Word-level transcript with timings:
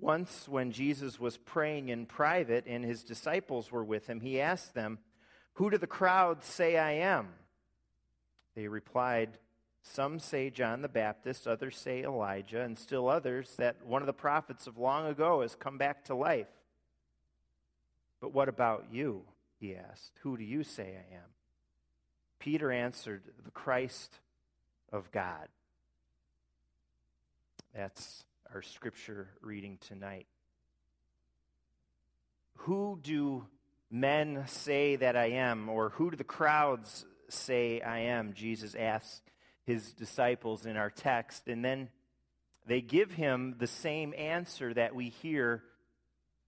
Once, 0.00 0.48
when 0.48 0.72
Jesus 0.72 1.20
was 1.20 1.36
praying 1.36 1.90
in 1.90 2.06
private 2.06 2.64
and 2.66 2.84
his 2.84 3.04
disciples 3.04 3.70
were 3.70 3.84
with 3.84 4.06
him, 4.06 4.20
he 4.20 4.40
asked 4.40 4.74
them, 4.74 4.98
Who 5.54 5.70
do 5.70 5.76
the 5.76 5.86
crowds 5.86 6.46
say 6.46 6.78
I 6.78 6.92
am? 6.92 7.28
They 8.54 8.66
replied, 8.66 9.38
Some 9.82 10.18
say 10.18 10.48
John 10.48 10.80
the 10.80 10.88
Baptist, 10.88 11.46
others 11.46 11.76
say 11.76 12.02
Elijah, 12.02 12.62
and 12.62 12.78
still 12.78 13.08
others 13.08 13.54
that 13.58 13.84
one 13.84 14.00
of 14.00 14.06
the 14.06 14.12
prophets 14.14 14.66
of 14.66 14.78
long 14.78 15.06
ago 15.06 15.42
has 15.42 15.54
come 15.54 15.76
back 15.76 16.04
to 16.06 16.14
life. 16.14 16.48
But 18.20 18.32
what 18.32 18.48
about 18.48 18.86
you? 18.90 19.22
He 19.58 19.76
asked. 19.76 20.12
Who 20.22 20.38
do 20.38 20.44
you 20.44 20.64
say 20.64 20.84
I 20.96 21.14
am? 21.14 21.28
Peter 22.38 22.72
answered, 22.72 23.22
The 23.44 23.50
Christ 23.50 24.18
of 24.90 25.10
God. 25.10 25.48
That's 27.74 28.24
our 28.54 28.62
scripture 28.62 29.28
reading 29.42 29.78
tonight. 29.80 30.26
Who 32.58 32.98
do 33.00 33.46
men 33.90 34.44
say 34.46 34.96
that 34.96 35.16
I 35.16 35.26
am, 35.26 35.68
or 35.68 35.90
who 35.90 36.10
do 36.10 36.16
the 36.16 36.24
crowds 36.24 37.04
say 37.28 37.80
I 37.80 38.00
am? 38.00 38.32
Jesus 38.32 38.74
asks 38.74 39.22
his 39.64 39.92
disciples 39.92 40.66
in 40.66 40.76
our 40.76 40.90
text, 40.90 41.46
and 41.46 41.64
then 41.64 41.90
they 42.66 42.80
give 42.80 43.12
him 43.12 43.54
the 43.58 43.68
same 43.68 44.14
answer 44.18 44.74
that 44.74 44.96
we 44.96 45.10
hear 45.10 45.62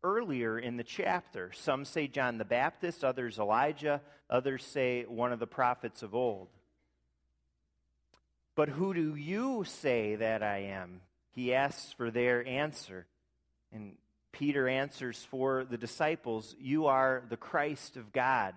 earlier 0.02 0.58
in 0.58 0.76
the 0.76 0.84
chapter. 0.84 1.52
Some 1.52 1.84
say 1.84 2.08
John 2.08 2.36
the 2.38 2.44
Baptist, 2.44 3.04
others 3.04 3.38
Elijah, 3.38 4.00
others 4.28 4.64
say 4.64 5.04
one 5.04 5.32
of 5.32 5.38
the 5.38 5.46
prophets 5.46 6.02
of 6.02 6.16
old. 6.16 6.48
But 8.56 8.70
who 8.70 8.92
do 8.92 9.14
you 9.14 9.62
say 9.64 10.16
that 10.16 10.42
I 10.42 10.58
am? 10.58 11.00
He 11.32 11.54
asks 11.54 11.92
for 11.92 12.10
their 12.10 12.46
answer. 12.46 13.06
And 13.72 13.96
Peter 14.32 14.68
answers 14.68 15.26
for 15.30 15.64
the 15.64 15.76
disciples, 15.76 16.54
You 16.58 16.86
are 16.86 17.22
the 17.28 17.36
Christ 17.36 17.96
of 17.96 18.12
God. 18.12 18.54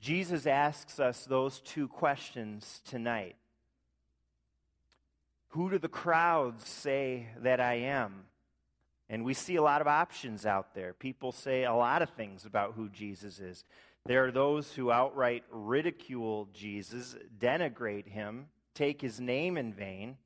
Jesus 0.00 0.46
asks 0.46 1.00
us 1.00 1.24
those 1.24 1.60
two 1.60 1.88
questions 1.88 2.80
tonight. 2.84 3.36
Who 5.48 5.70
do 5.70 5.78
the 5.78 5.88
crowds 5.88 6.68
say 6.68 7.28
that 7.42 7.60
I 7.60 7.74
am? 7.74 8.24
And 9.08 9.24
we 9.24 9.34
see 9.34 9.56
a 9.56 9.62
lot 9.62 9.80
of 9.80 9.86
options 9.86 10.44
out 10.44 10.74
there. 10.74 10.92
People 10.92 11.32
say 11.32 11.64
a 11.64 11.72
lot 11.72 12.02
of 12.02 12.10
things 12.10 12.44
about 12.44 12.74
who 12.74 12.88
Jesus 12.88 13.38
is. 13.38 13.64
There 14.04 14.24
are 14.26 14.32
those 14.32 14.72
who 14.72 14.92
outright 14.92 15.44
ridicule 15.50 16.48
Jesus, 16.52 17.16
denigrate 17.40 18.06
him, 18.06 18.46
take 18.74 19.00
his 19.00 19.20
name 19.20 19.56
in 19.56 19.72
vain. 19.72 20.16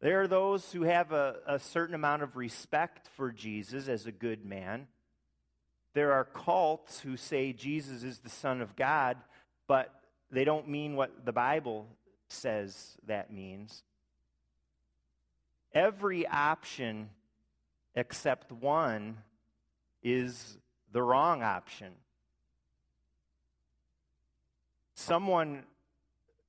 There 0.00 0.22
are 0.22 0.28
those 0.28 0.70
who 0.72 0.82
have 0.82 1.12
a, 1.12 1.36
a 1.46 1.58
certain 1.58 1.94
amount 1.94 2.22
of 2.22 2.36
respect 2.36 3.08
for 3.16 3.32
Jesus 3.32 3.88
as 3.88 4.06
a 4.06 4.12
good 4.12 4.44
man. 4.44 4.86
There 5.94 6.12
are 6.12 6.24
cults 6.24 7.00
who 7.00 7.16
say 7.16 7.52
Jesus 7.52 8.04
is 8.04 8.18
the 8.20 8.28
Son 8.28 8.60
of 8.60 8.76
God, 8.76 9.16
but 9.66 9.92
they 10.30 10.44
don't 10.44 10.68
mean 10.68 10.94
what 10.94 11.24
the 11.24 11.32
Bible 11.32 11.86
says 12.28 12.96
that 13.06 13.32
means. 13.32 13.82
Every 15.74 16.26
option 16.26 17.10
except 17.96 18.52
one 18.52 19.18
is 20.02 20.58
the 20.92 21.02
wrong 21.02 21.42
option. 21.42 21.92
Someone 24.94 25.64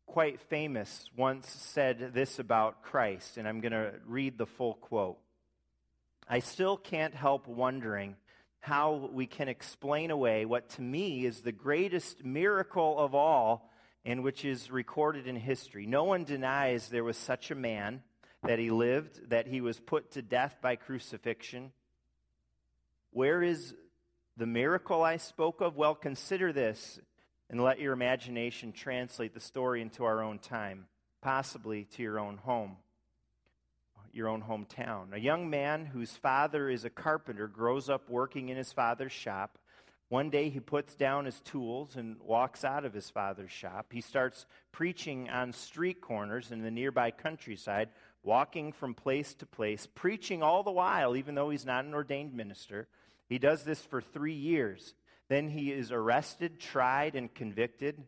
quite 0.10 0.40
famous, 0.50 1.08
once 1.16 1.48
said 1.48 2.14
this 2.16 2.40
about 2.40 2.82
Christ, 2.82 3.38
and 3.38 3.48
I'm 3.48 3.62
going 3.62 3.74
to 3.74 3.94
read 4.08 4.40
the 4.40 4.48
full 4.48 4.74
quote. 4.74 5.20
I 6.28 6.40
still 6.40 6.78
can't 6.78 7.14
help 7.14 7.48
wondering 7.48 8.16
how 8.60 9.12
we 9.14 9.28
can 9.28 9.48
explain 9.48 10.10
away 10.10 10.46
what 10.46 10.68
to 10.72 10.82
me 10.82 11.26
is 11.26 11.42
the 11.42 11.52
greatest 11.52 12.26
miracle 12.26 12.98
of 12.98 13.14
all 13.14 13.70
and 14.04 14.24
which 14.24 14.46
is 14.46 14.72
recorded 14.72 15.28
in 15.28 15.36
history. 15.36 15.86
No 15.86 16.06
one 16.06 16.24
denies 16.24 16.90
there 16.90 17.04
was 17.04 17.16
such 17.16 17.52
a 17.52 17.56
man, 17.56 18.02
that 18.42 18.58
he 18.58 18.72
lived, 18.72 19.30
that 19.30 19.46
he 19.46 19.62
was 19.62 19.80
put 19.80 20.12
to 20.14 20.24
death 20.24 20.58
by 20.60 20.76
crucifixion. 20.76 21.72
Where 23.12 23.44
is 23.44 23.76
the 24.38 24.48
miracle 24.48 25.04
I 25.04 25.18
spoke 25.18 25.62
of? 25.62 25.76
Well, 25.76 25.94
consider 25.94 26.52
this 26.52 27.00
and 27.50 27.64
let 27.64 27.80
your 27.80 27.94
imagination 27.94 28.72
translate 28.72 29.34
the 29.34 29.40
story 29.40 29.82
into 29.82 30.06
our 30.06 30.22
own 30.22 30.40
time, 30.40 30.86
possibly 31.22 31.86
to 31.96 32.04
your 32.04 32.20
own 32.20 32.38
home, 32.38 32.78
your 34.14 34.28
own 34.28 34.42
hometown. 34.42 35.14
A 35.14 35.20
young 35.20 35.50
man 35.50 35.86
whose 35.86 36.12
father 36.12 36.70
is 36.70 36.86
a 36.86 36.90
carpenter 36.90 37.48
grows 37.48 37.90
up 37.90 38.10
working 38.10 38.50
in 38.50 38.58
his 38.58 38.72
father's 38.72 39.12
shop. 39.12 39.58
One 40.10 40.30
day 40.32 40.50
he 40.50 40.60
puts 40.60 40.96
down 40.96 41.26
his 41.26 41.40
tools 41.42 41.96
and 41.96 42.18
walks 42.22 42.64
out 42.64 42.84
of 42.84 42.94
his 42.94 43.10
father's 43.10 43.52
shop. 43.52 43.88
He 43.92 44.02
starts 44.02 44.48
preaching 44.72 45.30
on 45.30 45.54
street 45.54 46.02
corners 46.02 46.52
in 46.52 46.64
the 46.64 46.72
nearby 46.72 47.12
countryside, 47.12 47.90
walking 48.24 48.72
from 48.72 48.96
place 48.96 49.36
to 49.36 49.46
place, 49.46 49.88
preaching 49.94 50.42
all 50.42 50.64
the 50.64 50.72
while, 50.72 51.16
even 51.16 51.36
though 51.36 51.52
he's 51.52 51.66
not 51.66 51.86
an 51.86 51.94
ordained 51.94 52.34
minister. 52.34 52.88
He 53.28 53.38
does 53.38 53.64
this 53.64 53.82
for 53.82 54.02
three 54.02 54.34
years. 54.34 54.96
Then 55.30 55.48
he 55.48 55.72
is 55.72 55.92
arrested, 55.92 56.60
tried, 56.60 57.16
and 57.16 57.34
convicted. 57.34 58.04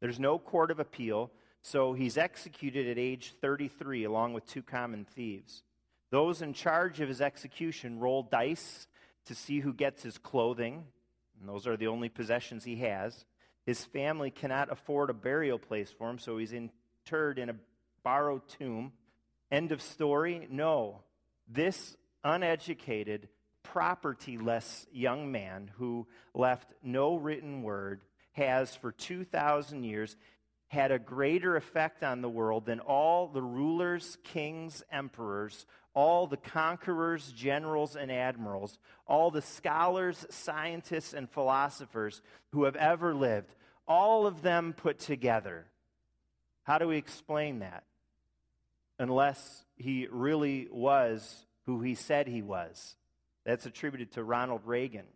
There's 0.00 0.20
no 0.20 0.38
court 0.38 0.70
of 0.70 0.78
appeal, 0.78 1.32
so 1.62 1.94
he's 1.94 2.16
executed 2.16 2.88
at 2.88 2.98
age 2.98 3.34
33 3.40 4.04
along 4.04 4.34
with 4.34 4.46
two 4.46 4.62
common 4.62 5.04
thieves. 5.04 5.62
Those 6.10 6.40
in 6.40 6.52
charge 6.52 7.00
of 7.00 7.08
his 7.08 7.20
execution 7.20 7.98
roll 7.98 8.22
dice 8.22 8.86
to 9.26 9.34
see 9.34 9.60
who 9.60 9.72
gets 9.72 10.02
his 10.02 10.18
clothing, 10.18 10.84
and 11.40 11.48
those 11.48 11.66
are 11.66 11.76
the 11.76 11.88
only 11.88 12.08
possessions 12.08 12.64
he 12.64 12.76
has. 12.76 13.24
His 13.66 13.84
family 13.84 14.30
cannot 14.30 14.72
afford 14.72 15.10
a 15.10 15.14
burial 15.14 15.58
place 15.58 15.90
for 15.90 16.08
him, 16.08 16.18
so 16.18 16.38
he's 16.38 16.54
interred 16.54 17.38
in 17.38 17.50
a 17.50 17.56
borrowed 18.02 18.46
tomb. 18.48 18.92
End 19.50 19.72
of 19.72 19.82
story? 19.82 20.46
No. 20.50 21.00
This 21.46 21.96
uneducated, 22.24 23.28
propertyless 23.64 24.86
young 24.92 25.30
man 25.30 25.70
who 25.76 26.06
left 26.34 26.72
no 26.82 27.16
written 27.16 27.62
word 27.62 28.02
has 28.32 28.74
for 28.76 28.92
2,000 28.92 29.84
years 29.84 30.16
had 30.68 30.92
a 30.92 30.98
greater 30.98 31.56
effect 31.56 32.02
on 32.02 32.20
the 32.20 32.28
world 32.28 32.66
than 32.66 32.80
all 32.80 33.26
the 33.26 33.42
rulers, 33.42 34.18
kings, 34.22 34.82
emperors, 34.92 35.66
all 35.94 36.26
the 36.26 36.36
conquerors, 36.36 37.32
generals, 37.32 37.96
and 37.96 38.12
admirals, 38.12 38.78
all 39.06 39.30
the 39.30 39.42
scholars, 39.42 40.26
scientists, 40.30 41.14
and 41.14 41.30
philosophers 41.30 42.20
who 42.52 42.64
have 42.64 42.76
ever 42.76 43.14
lived, 43.14 43.54
all 43.86 44.26
of 44.26 44.42
them 44.42 44.74
put 44.74 44.98
together. 44.98 45.66
How 46.64 46.76
do 46.76 46.86
we 46.86 46.98
explain 46.98 47.60
that? 47.60 47.84
Unless 48.98 49.64
he 49.76 50.06
really 50.10 50.68
was 50.70 51.46
who 51.64 51.80
he 51.80 51.94
said 51.94 52.28
he 52.28 52.42
was. 52.42 52.94
That's 53.48 53.64
attributed 53.64 54.12
to 54.12 54.22
Ronald 54.22 54.60
Reagan. 54.66 55.06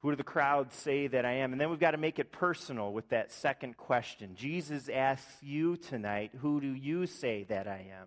Who 0.00 0.08
do 0.08 0.16
the 0.16 0.22
crowds 0.22 0.74
say 0.74 1.08
that 1.08 1.26
I 1.26 1.32
am? 1.32 1.52
And 1.52 1.60
then 1.60 1.68
we've 1.68 1.78
got 1.78 1.90
to 1.90 1.98
make 1.98 2.18
it 2.18 2.32
personal 2.32 2.90
with 2.90 3.06
that 3.10 3.32
second 3.32 3.76
question. 3.76 4.34
Jesus 4.34 4.88
asks 4.88 5.42
you 5.42 5.76
tonight, 5.76 6.30
Who 6.40 6.62
do 6.62 6.68
you 6.68 7.06
say 7.06 7.44
that 7.50 7.68
I 7.68 7.84
am? 8.00 8.06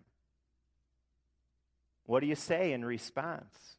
What 2.08 2.22
do 2.22 2.26
you 2.26 2.34
say 2.34 2.74
in 2.74 2.84
response? 2.84 3.76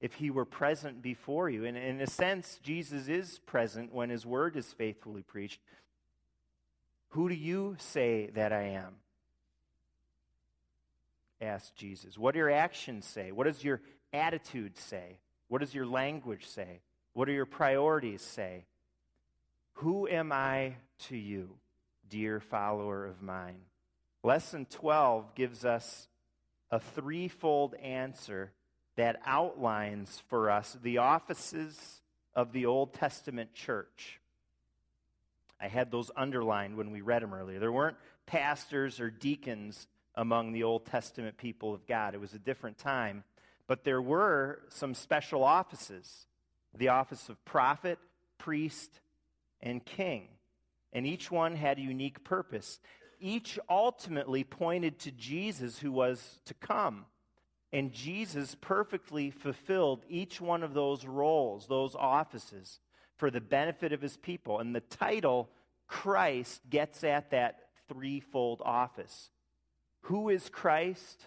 If 0.00 0.14
he 0.14 0.30
were 0.30 0.44
present 0.44 1.02
before 1.02 1.50
you. 1.50 1.64
And 1.64 1.76
in 1.76 2.00
a 2.00 2.06
sense, 2.06 2.60
Jesus 2.62 3.08
is 3.08 3.40
present 3.40 3.92
when 3.92 4.10
his 4.10 4.24
word 4.24 4.54
is 4.54 4.72
faithfully 4.72 5.22
preached. 5.22 5.58
Who 7.08 7.28
do 7.28 7.34
you 7.34 7.74
say 7.80 8.30
that 8.36 8.52
I 8.52 8.62
am? 8.62 8.94
Asked 11.44 11.76
Jesus. 11.76 12.18
What 12.18 12.32
do 12.32 12.38
your 12.38 12.50
actions 12.50 13.06
say? 13.06 13.32
What 13.32 13.44
does 13.44 13.62
your 13.62 13.80
attitude 14.12 14.76
say? 14.76 15.18
What 15.48 15.60
does 15.60 15.74
your 15.74 15.86
language 15.86 16.46
say? 16.46 16.80
What 17.12 17.26
do 17.26 17.32
your 17.32 17.46
priorities 17.46 18.22
say? 18.22 18.64
Who 19.74 20.08
am 20.08 20.32
I 20.32 20.74
to 21.08 21.16
you, 21.16 21.50
dear 22.08 22.40
follower 22.40 23.06
of 23.06 23.22
mine? 23.22 23.60
Lesson 24.22 24.66
12 24.70 25.34
gives 25.34 25.64
us 25.64 26.08
a 26.70 26.80
threefold 26.80 27.74
answer 27.74 28.52
that 28.96 29.20
outlines 29.26 30.22
for 30.28 30.50
us 30.50 30.76
the 30.82 30.98
offices 30.98 32.00
of 32.34 32.52
the 32.52 32.66
Old 32.66 32.94
Testament 32.94 33.54
church. 33.54 34.20
I 35.60 35.68
had 35.68 35.90
those 35.90 36.10
underlined 36.16 36.76
when 36.76 36.90
we 36.90 37.00
read 37.00 37.22
them 37.22 37.34
earlier. 37.34 37.58
There 37.58 37.72
weren't 37.72 37.96
pastors 38.26 39.00
or 39.00 39.10
deacons 39.10 39.86
among 40.14 40.52
the 40.52 40.62
Old 40.62 40.86
Testament 40.86 41.36
people 41.36 41.74
of 41.74 41.86
God. 41.86 42.14
It 42.14 42.20
was 42.20 42.34
a 42.34 42.38
different 42.38 42.78
time. 42.78 43.24
But 43.66 43.84
there 43.84 44.02
were 44.02 44.60
some 44.68 44.94
special 44.94 45.42
offices 45.42 46.26
the 46.76 46.88
office 46.88 47.28
of 47.28 47.44
prophet, 47.44 47.98
priest, 48.36 49.00
and 49.62 49.84
king. 49.84 50.26
And 50.92 51.06
each 51.06 51.30
one 51.30 51.54
had 51.54 51.78
a 51.78 51.82
unique 51.82 52.24
purpose. 52.24 52.80
each 53.20 53.58
ultimately 53.70 54.44
pointed 54.44 54.98
to 55.00 55.10
Jesus 55.10 55.78
who 55.78 55.90
was 55.90 56.40
to 56.44 56.54
come. 56.54 57.06
And 57.72 57.92
Jesus 57.92 58.54
perfectly 58.60 59.30
fulfilled 59.30 60.04
each 60.08 60.40
one 60.40 60.62
of 60.62 60.74
those 60.74 61.04
roles, 61.04 61.66
those 61.66 61.94
offices, 61.94 62.78
for 63.16 63.30
the 63.30 63.40
benefit 63.40 63.92
of 63.92 64.02
his 64.02 64.16
people. 64.16 64.60
And 64.60 64.74
the 64.74 64.80
title 64.80 65.48
Christ 65.88 66.60
gets 66.68 67.02
at 67.02 67.30
that 67.30 67.60
threefold 67.88 68.60
office. 68.64 69.30
Who 70.04 70.28
is 70.28 70.48
Christ? 70.48 71.26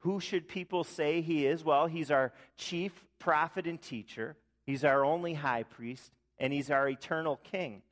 Who 0.00 0.20
should 0.20 0.48
people 0.48 0.84
say 0.84 1.20
he 1.20 1.46
is? 1.46 1.64
Well, 1.64 1.86
he's 1.86 2.10
our 2.10 2.32
chief 2.56 2.92
prophet 3.18 3.66
and 3.66 3.80
teacher, 3.80 4.36
he's 4.64 4.84
our 4.84 5.04
only 5.04 5.34
high 5.34 5.64
priest, 5.64 6.12
and 6.38 6.52
he's 6.52 6.70
our 6.70 6.88
eternal 6.88 7.36
king. 7.36 7.82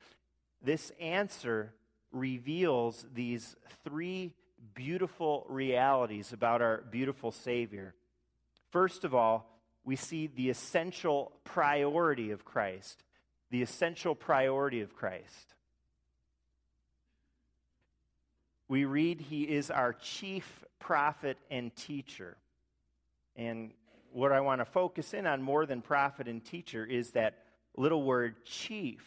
This 0.61 0.91
answer 0.99 1.73
reveals 2.11 3.05
these 3.13 3.55
three 3.83 4.33
beautiful 4.73 5.45
realities 5.47 6.33
about 6.33 6.61
our 6.61 6.83
beautiful 6.89 7.31
Savior. 7.31 7.93
First 8.71 9.03
of 9.03 9.15
all, 9.15 9.49
we 9.85 9.95
see 9.95 10.27
the 10.27 10.49
essential 10.49 11.31
priority 11.43 12.31
of 12.31 12.43
Christ. 12.43 13.03
The 13.51 13.61
essential 13.61 14.15
priority 14.15 14.81
of 14.81 14.95
Christ. 14.95 15.55
We 18.69 18.85
read 18.85 19.19
he 19.19 19.43
is 19.43 19.69
our 19.69 19.91
chief 19.91 20.63
prophet 20.79 21.37
and 21.51 21.75
teacher. 21.75 22.37
And 23.35 23.71
what 24.13 24.31
I 24.31 24.39
want 24.39 24.61
to 24.61 24.65
focus 24.65 25.13
in 25.13 25.27
on 25.27 25.41
more 25.41 25.65
than 25.65 25.81
prophet 25.81 26.27
and 26.27 26.43
teacher 26.43 26.85
is 26.85 27.11
that 27.11 27.39
little 27.75 28.03
word 28.03 28.45
chief 28.45 29.03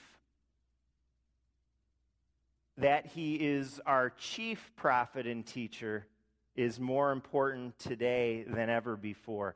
that 2.78 3.06
he 3.06 3.36
is 3.36 3.80
our 3.86 4.10
chief 4.10 4.72
prophet 4.76 5.26
and 5.26 5.46
teacher 5.46 6.06
is 6.56 6.80
more 6.80 7.12
important 7.12 7.78
today 7.78 8.44
than 8.48 8.68
ever 8.68 8.96
before. 8.96 9.54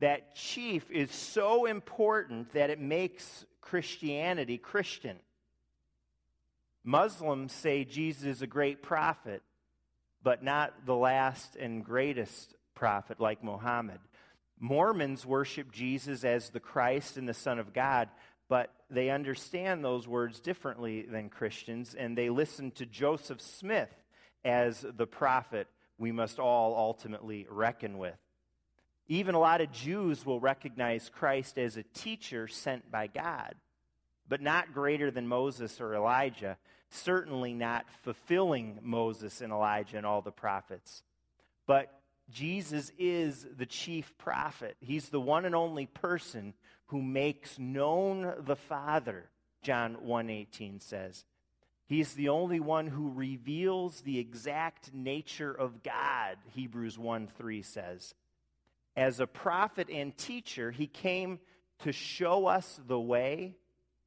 That 0.00 0.34
chief 0.34 0.90
is 0.90 1.12
so 1.12 1.66
important 1.66 2.52
that 2.52 2.70
it 2.70 2.80
makes 2.80 3.44
Christianity 3.60 4.58
Christian. 4.58 5.16
Muslims 6.82 7.52
say 7.52 7.84
Jesus 7.84 8.24
is 8.24 8.42
a 8.42 8.46
great 8.46 8.82
prophet, 8.82 9.42
but 10.24 10.42
not 10.42 10.86
the 10.86 10.96
last 10.96 11.54
and 11.54 11.84
greatest 11.84 12.54
prophet 12.74 13.20
like 13.20 13.44
Muhammad. 13.44 14.00
Mormons 14.58 15.26
worship 15.26 15.70
Jesus 15.70 16.24
as 16.24 16.48
the 16.48 16.60
Christ 16.60 17.16
and 17.18 17.28
the 17.28 17.34
Son 17.34 17.58
of 17.58 17.74
God, 17.74 18.08
but 18.48 18.70
they 18.90 19.10
understand 19.10 19.84
those 19.84 20.08
words 20.08 20.40
differently 20.40 21.02
than 21.02 21.28
Christians, 21.28 21.94
and 21.94 22.16
they 22.16 22.30
listen 22.30 22.70
to 22.72 22.86
Joseph 22.86 23.40
Smith 23.40 23.94
as 24.44 24.84
the 24.96 25.06
prophet 25.06 25.68
we 25.98 26.10
must 26.10 26.38
all 26.38 26.74
ultimately 26.74 27.46
reckon 27.50 27.98
with. 27.98 28.16
Even 29.06 29.34
a 29.34 29.40
lot 29.40 29.60
of 29.60 29.70
Jews 29.70 30.24
will 30.24 30.40
recognize 30.40 31.10
Christ 31.10 31.58
as 31.58 31.76
a 31.76 31.82
teacher 31.82 32.48
sent 32.48 32.90
by 32.90 33.06
God, 33.06 33.54
but 34.28 34.40
not 34.40 34.72
greater 34.72 35.10
than 35.10 35.28
Moses 35.28 35.80
or 35.80 35.94
Elijah, 35.94 36.56
certainly 36.90 37.52
not 37.52 37.86
fulfilling 38.02 38.78
Moses 38.82 39.40
and 39.40 39.52
Elijah 39.52 39.96
and 39.96 40.06
all 40.06 40.22
the 40.22 40.30
prophets. 40.30 41.02
But 41.66 42.00
Jesus 42.30 42.90
is 42.98 43.46
the 43.56 43.66
chief 43.66 44.16
prophet. 44.16 44.76
He's 44.80 45.10
the 45.10 45.20
one 45.20 45.44
and 45.44 45.54
only 45.54 45.86
person 45.86 46.54
who 46.86 47.02
makes 47.02 47.58
known 47.58 48.34
the 48.38 48.56
Father, 48.56 49.28
John 49.62 49.96
1:18 50.06 50.80
says. 50.80 51.24
He's 51.86 52.14
the 52.14 52.30
only 52.30 52.60
one 52.60 52.86
who 52.86 53.10
reveals 53.10 54.00
the 54.00 54.18
exact 54.18 54.94
nature 54.94 55.52
of 55.52 55.82
God, 55.82 56.38
Hebrews 56.52 56.96
1:3 56.96 57.62
says. 57.62 58.14
As 58.96 59.20
a 59.20 59.26
prophet 59.26 59.90
and 59.90 60.16
teacher, 60.16 60.70
he 60.70 60.86
came 60.86 61.40
to 61.80 61.92
show 61.92 62.46
us 62.46 62.80
the 62.86 63.00
way 63.00 63.56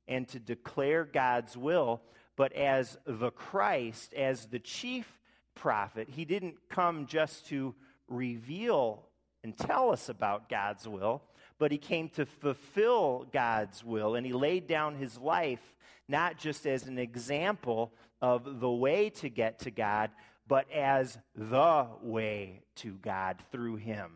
and 0.07 0.27
to 0.29 0.39
declare 0.39 1.03
God's 1.03 1.57
will, 1.57 2.01
but 2.35 2.53
as 2.53 2.97
the 3.05 3.31
Christ, 3.31 4.13
as 4.13 4.45
the 4.45 4.59
chief 4.59 5.19
prophet, 5.55 6.07
he 6.09 6.25
didn't 6.25 6.55
come 6.69 7.07
just 7.07 7.47
to 7.47 7.75
reveal 8.07 9.03
and 9.43 9.57
tell 9.57 9.91
us 9.91 10.09
about 10.09 10.49
God's 10.49 10.87
will, 10.87 11.21
but 11.59 11.71
he 11.71 11.77
came 11.77 12.09
to 12.09 12.25
fulfill 12.25 13.25
God's 13.31 13.83
will. 13.83 14.15
And 14.15 14.25
he 14.25 14.33
laid 14.33 14.67
down 14.67 14.95
his 14.95 15.17
life 15.17 15.75
not 16.07 16.37
just 16.37 16.65
as 16.65 16.85
an 16.87 16.97
example 16.97 17.91
of 18.21 18.59
the 18.59 18.69
way 18.69 19.09
to 19.09 19.29
get 19.29 19.59
to 19.59 19.71
God, 19.71 20.11
but 20.47 20.71
as 20.71 21.17
the 21.35 21.87
way 22.01 22.61
to 22.75 22.93
God 22.93 23.37
through 23.51 23.75
him. 23.75 24.11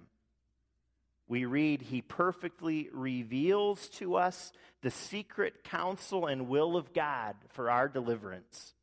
We 1.32 1.46
read, 1.46 1.82
He 1.82 2.02
perfectly 2.02 2.90
reveals 2.92 3.88
to 3.92 4.18
us 4.18 4.52
the 4.82 4.92
secret 4.92 5.64
counsel 5.64 6.26
and 6.26 6.50
will 6.50 6.76
of 6.76 6.92
God 6.92 7.38
for 7.54 7.72
our 7.72 7.88
deliverance. 7.88 8.74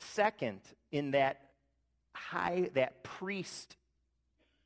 Second, 0.00 0.58
in 0.90 1.12
that 1.12 1.40
high, 2.12 2.70
that 2.74 3.04
priest 3.04 3.76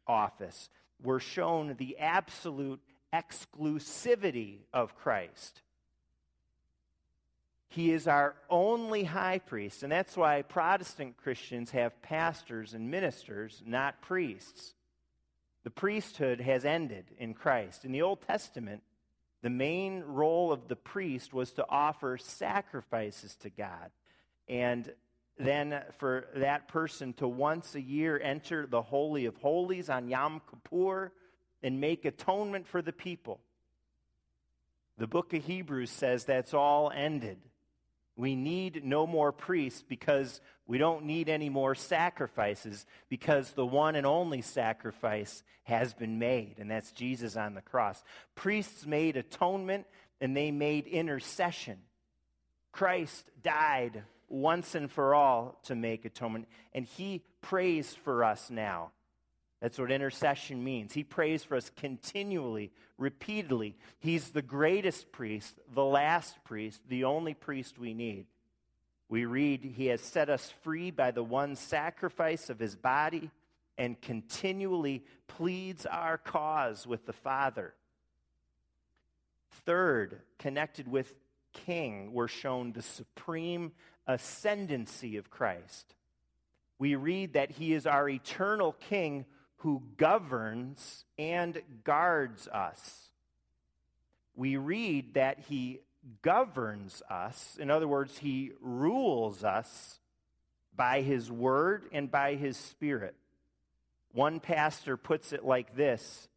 office, 0.06 0.70
we're 1.02 1.20
shown 1.20 1.74
the 1.76 1.98
absolute 1.98 2.80
exclusivity 3.12 4.60
of 4.72 4.96
Christ. 4.96 5.60
He 7.68 7.92
is 7.92 8.08
our 8.08 8.34
only 8.48 9.04
high 9.04 9.40
priest, 9.40 9.82
and 9.82 9.92
that's 9.92 10.16
why 10.16 10.40
Protestant 10.40 11.18
Christians 11.18 11.72
have 11.72 12.00
pastors 12.00 12.72
and 12.72 12.90
ministers, 12.90 13.62
not 13.66 14.00
priests. 14.00 14.72
The 15.68 15.72
priesthood 15.72 16.40
has 16.40 16.64
ended 16.64 17.04
in 17.18 17.34
Christ. 17.34 17.84
In 17.84 17.92
the 17.92 18.00
Old 18.00 18.22
Testament, 18.22 18.82
the 19.42 19.50
main 19.50 20.00
role 20.00 20.50
of 20.50 20.66
the 20.66 20.76
priest 20.76 21.34
was 21.34 21.52
to 21.52 21.66
offer 21.68 22.16
sacrifices 22.16 23.36
to 23.42 23.50
God. 23.50 23.90
And 24.48 24.90
then 25.38 25.82
for 25.98 26.28
that 26.36 26.68
person 26.68 27.12
to 27.18 27.28
once 27.28 27.74
a 27.74 27.82
year 27.82 28.18
enter 28.18 28.66
the 28.66 28.80
Holy 28.80 29.26
of 29.26 29.36
Holies 29.36 29.90
on 29.90 30.08
Yom 30.08 30.40
Kippur 30.48 31.12
and 31.62 31.78
make 31.78 32.06
atonement 32.06 32.66
for 32.66 32.80
the 32.80 32.94
people. 32.94 33.38
The 34.96 35.06
book 35.06 35.34
of 35.34 35.44
Hebrews 35.44 35.90
says 35.90 36.24
that's 36.24 36.54
all 36.54 36.90
ended. 36.94 37.36
We 38.18 38.34
need 38.34 38.84
no 38.84 39.06
more 39.06 39.30
priests 39.30 39.84
because 39.88 40.40
we 40.66 40.76
don't 40.76 41.04
need 41.04 41.28
any 41.28 41.48
more 41.48 41.76
sacrifices 41.76 42.84
because 43.08 43.52
the 43.52 43.64
one 43.64 43.94
and 43.94 44.04
only 44.04 44.42
sacrifice 44.42 45.44
has 45.62 45.94
been 45.94 46.18
made, 46.18 46.56
and 46.58 46.68
that's 46.68 46.90
Jesus 46.90 47.36
on 47.36 47.54
the 47.54 47.62
cross. 47.62 48.02
Priests 48.34 48.84
made 48.84 49.16
atonement 49.16 49.86
and 50.20 50.36
they 50.36 50.50
made 50.50 50.88
intercession. 50.88 51.78
Christ 52.72 53.30
died 53.40 54.02
once 54.28 54.74
and 54.74 54.90
for 54.90 55.14
all 55.14 55.60
to 55.66 55.76
make 55.76 56.04
atonement, 56.04 56.48
and 56.72 56.84
he 56.84 57.22
prays 57.40 57.94
for 58.02 58.24
us 58.24 58.50
now. 58.50 58.90
That's 59.60 59.78
what 59.78 59.90
intercession 59.90 60.62
means. 60.62 60.92
He 60.92 61.02
prays 61.02 61.42
for 61.42 61.56
us 61.56 61.70
continually, 61.74 62.70
repeatedly. 62.96 63.76
He's 63.98 64.30
the 64.30 64.42
greatest 64.42 65.10
priest, 65.10 65.58
the 65.74 65.84
last 65.84 66.42
priest, 66.44 66.80
the 66.88 67.04
only 67.04 67.34
priest 67.34 67.78
we 67.78 67.92
need. 67.92 68.26
We 69.08 69.24
read, 69.24 69.64
He 69.64 69.86
has 69.86 70.00
set 70.00 70.28
us 70.28 70.52
free 70.62 70.90
by 70.90 71.10
the 71.10 71.24
one 71.24 71.56
sacrifice 71.56 72.50
of 72.50 72.58
His 72.58 72.76
body 72.76 73.30
and 73.76 74.00
continually 74.00 75.04
pleads 75.26 75.86
our 75.86 76.18
cause 76.18 76.86
with 76.86 77.06
the 77.06 77.12
Father. 77.12 77.74
Third, 79.64 80.20
connected 80.38 80.86
with 80.86 81.14
King, 81.52 82.12
we're 82.12 82.28
shown 82.28 82.72
the 82.72 82.82
supreme 82.82 83.72
ascendancy 84.06 85.16
of 85.16 85.30
Christ. 85.30 85.94
We 86.78 86.94
read 86.94 87.32
that 87.32 87.50
He 87.50 87.72
is 87.72 87.86
our 87.86 88.08
eternal 88.08 88.72
King 88.72 89.24
who 89.58 89.82
governs 89.96 91.04
and 91.18 91.60
guards 91.84 92.48
us. 92.48 93.08
We 94.34 94.56
read 94.56 95.14
that 95.14 95.40
he 95.48 95.80
governs 96.22 97.02
us. 97.10 97.56
In 97.60 97.70
other 97.70 97.88
words, 97.88 98.18
he 98.18 98.52
rules 98.60 99.42
us 99.42 99.98
by 100.76 101.00
his 101.02 101.30
word 101.30 101.86
and 101.92 102.10
by 102.10 102.36
his 102.36 102.56
spirit. 102.56 103.16
One 104.12 104.38
pastor 104.40 104.96
puts 104.96 105.32
it 105.32 105.44
like 105.44 105.74
this, 105.76 106.28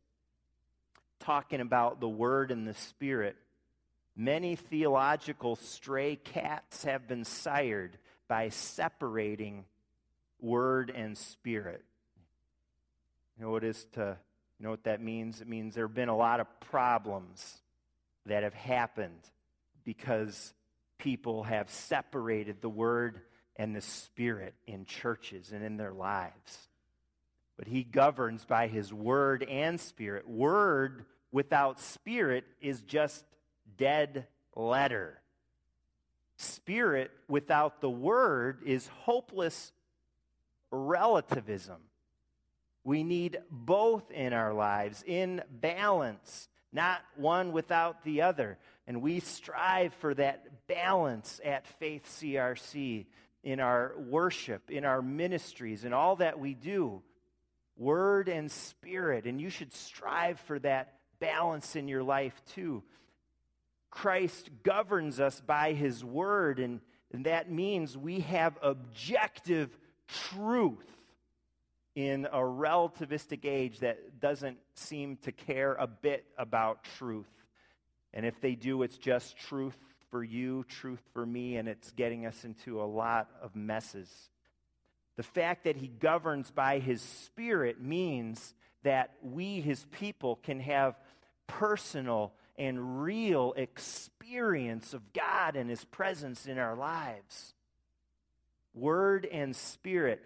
talking 1.20 1.62
about 1.62 2.00
the 2.00 2.10
word 2.10 2.52
and 2.52 2.68
the 2.68 2.74
spirit. 2.74 3.36
Many 4.16 4.56
theological 4.56 5.56
stray 5.56 6.16
cats 6.16 6.84
have 6.84 7.08
been 7.08 7.24
sired 7.24 7.98
by 8.28 8.50
separating 8.50 9.66
word 10.40 10.90
and 10.90 11.18
spirit. 11.18 11.84
You 13.42 13.48
know 13.48 13.54
what 13.54 13.64
is 13.64 13.88
to 13.94 14.16
you 14.60 14.64
know 14.64 14.70
what 14.70 14.84
that 14.84 15.02
means? 15.02 15.42
It 15.42 15.48
means 15.48 15.74
there 15.74 15.88
have 15.88 15.96
been 15.96 16.10
a 16.10 16.16
lot 16.16 16.40
of 16.40 16.60
problems 16.60 17.58
that 18.28 18.44
have 18.44 18.54
happened 18.54 19.20
because 19.84 20.54
people 21.00 21.42
have 21.42 21.68
separated 21.72 22.62
the 22.62 22.70
word 22.70 23.20
and 23.56 23.76
the 23.76 23.82
Spirit 23.82 24.54
in 24.68 24.86
churches 24.86 25.54
and 25.54 25.64
in 25.64 25.78
their 25.78 25.92
lives. 25.92 26.70
But 27.58 27.66
He 27.66 27.84
governs 27.84 28.46
by 28.46 28.68
His 28.68 28.94
Word 28.94 29.42
and 29.42 29.80
Spirit. 29.80 30.30
Word 30.30 31.06
without 31.32 31.80
Spirit 31.80 32.44
is 32.62 32.82
just 32.82 33.26
dead 33.76 34.28
letter. 34.56 35.20
Spirit 36.38 37.10
without 37.28 37.82
the 37.82 37.90
Word 37.90 38.60
is 38.68 38.88
hopeless 39.06 39.72
relativism. 40.70 41.78
We 42.84 43.04
need 43.04 43.40
both 43.50 44.10
in 44.12 44.34
our 44.34 44.54
lives 44.54 45.04
in 45.06 45.42
balance, 45.50 46.50
not 46.74 47.02
one 47.16 47.52
without 47.52 48.04
the 48.04 48.24
other. 48.24 48.58
And 48.88 49.02
we 49.02 49.20
strive 49.20 49.94
for 49.96 50.14
that 50.16 50.68
balance 50.68 51.40
at 51.46 51.68
Faith 51.80 52.06
CRC 52.08 53.06
in 53.44 53.60
our 53.60 53.94
worship, 53.98 54.72
in 54.72 54.86
our 54.86 55.02
ministries, 55.02 55.86
in 55.86 55.94
all 55.94 56.16
that 56.18 56.40
we 56.40 56.54
do. 56.54 57.02
Word 57.78 58.28
and 58.30 58.52
spirit. 58.52 59.26
And 59.26 59.40
you 59.40 59.50
should 59.50 59.74
strive 59.74 60.40
for 60.42 60.60
that 60.60 60.94
balance 61.20 61.76
in 61.76 61.88
your 61.88 62.04
life 62.04 62.40
too. 62.54 62.84
Christ 63.92 64.50
governs 64.64 65.20
us 65.20 65.40
by 65.42 65.74
his 65.74 66.04
word, 66.04 66.60
and, 66.60 66.80
and 67.12 67.26
that 67.26 67.52
means 67.52 67.98
we 67.98 68.22
have 68.22 68.58
objective 68.62 69.78
truth 70.08 70.88
in 71.96 72.26
a 72.26 72.40
relativistic 72.40 73.46
age 73.46 73.80
that 73.80 74.20
doesn't 74.20 74.58
seem 74.76 75.18
to 75.18 75.32
care 75.32 75.74
a 75.74 75.88
bit 75.88 76.26
about 76.38 76.84
truth. 76.98 77.30
And 78.14 78.26
if 78.26 78.40
they 78.42 78.56
do, 78.56 78.84
it's 78.84 78.98
just 78.98 79.38
truth 79.38 79.78
for 80.10 80.24
you, 80.24 80.66
truth 80.68 81.02
for 81.14 81.26
me, 81.26 81.58
and 81.58 81.68
it's 81.68 81.92
getting 81.92 82.26
us 82.26 82.44
into 82.44 82.82
a 82.82 82.84
lot 82.84 83.30
of 83.42 83.56
messes. 83.56 84.10
The 85.18 85.24
fact 85.24 85.66
that 85.66 85.78
he 85.78 85.88
governs 85.88 86.52
by 86.52 86.80
his 86.80 87.02
spirit 87.02 87.82
means 87.82 88.54
that 88.84 89.12
we, 89.22 89.62
his 89.62 89.86
people, 89.92 90.38
can 90.38 90.60
have 90.60 90.96
personal 91.48 92.34
and 92.58 93.02
real 93.04 93.54
experience 93.58 94.94
of 94.94 95.14
God 95.14 95.56
and 95.56 95.70
his 95.70 95.84
presence 95.86 96.46
in 96.46 96.58
our 96.58 96.76
lives. 96.76 97.54
Word 98.74 99.26
and 99.26 99.56
spirit, 99.56 100.24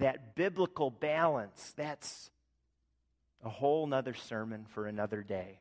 that 0.00 0.34
biblical 0.34 0.90
balance, 0.90 1.72
that's 1.76 2.30
a 3.44 3.48
whole 3.48 3.86
nother 3.86 4.14
sermon 4.14 4.66
for 4.74 4.86
another 4.86 5.22
day. 5.22 5.60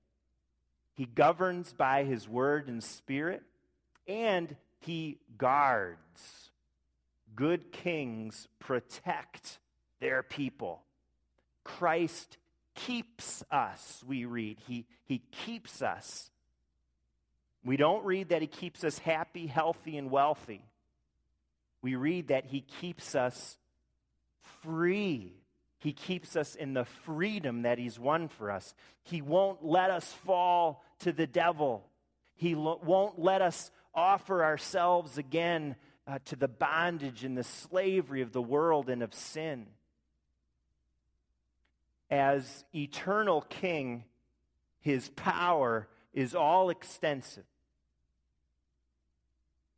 He 0.95 1.05
governs 1.05 1.71
by 1.71 2.03
his 2.03 2.27
word 2.27 2.67
and 2.67 2.83
spirit, 2.83 3.43
and 4.07 4.55
he 4.79 5.19
guards. 5.37 6.51
Good 7.35 7.71
kings 7.71 8.47
protect 8.59 9.59
their 9.99 10.23
people. 10.23 10.81
Christ 11.63 12.37
keeps 12.75 13.43
us, 13.51 14.03
we 14.07 14.25
read. 14.25 14.57
He, 14.67 14.85
he 15.05 15.21
keeps 15.45 15.81
us. 15.81 16.31
We 17.63 17.77
don't 17.77 18.05
read 18.05 18.29
that 18.29 18.41
he 18.41 18.47
keeps 18.47 18.83
us 18.83 18.97
happy, 18.99 19.47
healthy, 19.47 19.97
and 19.97 20.09
wealthy. 20.09 20.61
We 21.81 21.95
read 21.95 22.29
that 22.29 22.45
he 22.45 22.61
keeps 22.61 23.15
us 23.15 23.57
free 24.61 25.39
he 25.79 25.93
keeps 25.93 26.35
us 26.35 26.55
in 26.55 26.73
the 26.73 26.83
freedom 26.83 27.61
that 27.61 27.77
He's 27.77 27.97
won 27.97 28.27
for 28.27 28.51
us. 28.51 28.73
He 29.03 29.21
won't 29.21 29.65
let 29.65 29.89
us 29.89 30.11
fall 30.25 30.83
to 30.99 31.13
the 31.13 31.27
devil. 31.27 31.85
He 32.35 32.53
lo- 32.53 32.79
won't 32.83 33.17
let 33.17 33.41
us 33.41 33.71
offer 33.95 34.43
ourselves 34.43 35.17
again 35.17 35.77
uh, 36.05 36.19
to 36.25 36.35
the 36.35 36.49
bondage 36.49 37.23
and 37.23 37.37
the 37.37 37.45
slavery 37.45 38.21
of 38.21 38.33
the 38.33 38.41
world 38.41 38.89
and 38.89 39.01
of 39.01 39.13
sin. 39.13 39.67
As 42.11 42.65
eternal 42.75 43.41
King, 43.41 44.03
His 44.81 45.07
power 45.09 45.87
is 46.13 46.35
all 46.35 46.69
extensive. 46.69 47.45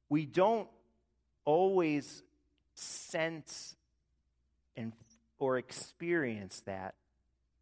We 0.09 0.25
don't 0.25 0.67
always 1.45 2.23
sense 2.73 3.75
and 4.75 4.93
or 5.39 5.57
experience 5.57 6.61
that. 6.65 6.95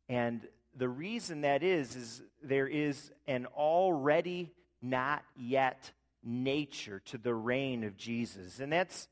And 0.07 0.41
the 0.75 0.89
reason 0.89 1.41
that 1.41 1.63
is, 1.63 1.95
is 1.95 2.21
there 2.43 2.67
is 2.67 3.11
an 3.27 3.45
already 3.47 4.51
not 4.81 5.23
yet 5.35 5.91
nature 6.23 7.01
to 7.05 7.17
the 7.17 7.33
reign 7.33 7.83
of 7.83 7.97
Jesus. 7.97 8.59
And 8.59 8.71
that's 8.71 9.07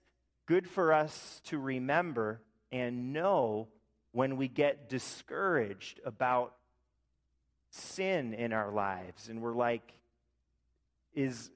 good 0.46 0.68
for 0.68 0.94
us 0.94 1.42
to 1.46 1.58
remember 1.58 2.42
and 2.72 3.14
know 3.14 3.68
when 4.12 4.38
we 4.38 4.48
get 4.48 4.90
discouraged 4.90 6.00
about 6.06 6.54
sin 7.70 8.34
in 8.34 8.54
our 8.54 8.72
lives. 8.72 9.30
And 9.30 9.42
we're 9.42 9.54
like, 9.54 9.94
is 11.14 11.50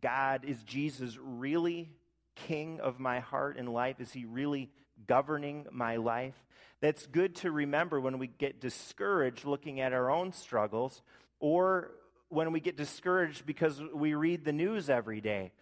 God, 0.00 0.44
is 0.44 0.62
Jesus 0.62 1.18
really 1.20 1.90
king 2.34 2.80
of 2.80 2.98
my 2.98 3.20
heart 3.20 3.56
and 3.56 3.72
life? 3.72 4.00
Is 4.00 4.12
he 4.12 4.24
really 4.24 4.70
governing 5.06 5.66
my 5.70 5.96
life. 5.96 6.34
That's 6.80 7.06
good 7.06 7.36
to 7.36 7.50
remember 7.50 8.00
when 8.00 8.18
we 8.18 8.26
get 8.26 8.60
discouraged 8.60 9.44
looking 9.44 9.80
at 9.80 9.92
our 9.92 10.10
own 10.10 10.32
struggles 10.32 11.02
or 11.40 11.90
when 12.28 12.52
we 12.52 12.60
get 12.60 12.76
discouraged 12.76 13.46
because 13.46 13.80
we 13.94 14.14
read 14.14 14.44
the 14.44 14.52
news 14.52 14.90
every 14.90 15.20
day. 15.20 15.52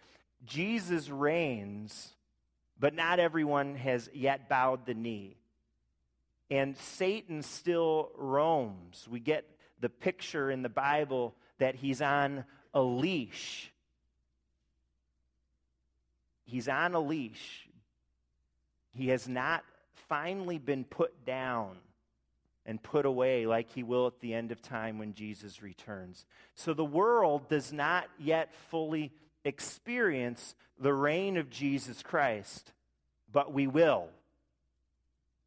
Jesus 0.45 1.09
reigns, 1.09 2.13
but 2.79 2.93
not 2.93 3.19
everyone 3.19 3.75
has 3.75 4.09
yet 4.13 4.49
bowed 4.49 4.85
the 4.85 4.93
knee. 4.93 5.37
And 6.49 6.77
Satan 6.77 7.41
still 7.41 8.11
roams. 8.15 9.07
We 9.09 9.19
get 9.19 9.45
the 9.79 9.89
picture 9.89 10.49
in 10.51 10.61
the 10.61 10.69
Bible 10.69 11.35
that 11.59 11.75
he's 11.75 12.01
on 12.01 12.45
a 12.73 12.81
leash. 12.81 13.71
He's 16.45 16.67
on 16.67 16.93
a 16.93 16.99
leash. 16.99 17.66
He 18.93 19.09
has 19.09 19.27
not 19.27 19.63
finally 20.07 20.57
been 20.57 20.83
put 20.83 21.25
down 21.25 21.77
and 22.65 22.83
put 22.83 23.05
away 23.05 23.45
like 23.45 23.71
he 23.71 23.83
will 23.83 24.07
at 24.07 24.19
the 24.19 24.33
end 24.33 24.51
of 24.51 24.61
time 24.61 24.99
when 24.99 25.13
Jesus 25.13 25.61
returns. 25.61 26.25
So 26.55 26.73
the 26.73 26.85
world 26.85 27.47
does 27.47 27.71
not 27.71 28.07
yet 28.19 28.53
fully 28.69 29.13
experience 29.45 30.53
the 30.79 30.93
reign 30.93 31.37
of 31.37 31.49
Jesus 31.49 32.03
Christ, 32.03 32.73
but 33.31 33.53
we 33.53 33.67
will 33.67 34.09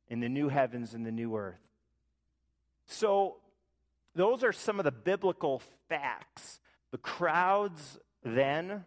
in 0.08 0.20
the 0.20 0.28
new 0.28 0.48
heavens 0.48 0.94
and 0.94 1.04
the 1.04 1.12
new 1.12 1.36
earth. 1.36 1.60
So 2.86 3.36
those 4.14 4.42
are 4.42 4.52
some 4.52 4.80
of 4.80 4.84
the 4.84 4.90
biblical 4.90 5.62
facts. 5.88 6.60
The 6.90 6.98
crowds 6.98 7.98
then, 8.24 8.84